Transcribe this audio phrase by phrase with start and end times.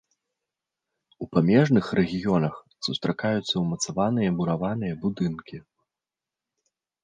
[1.25, 2.55] У памежных рэгіёнах
[2.89, 5.57] сустракаюцца ўмацаваныя мураваныя будынкі.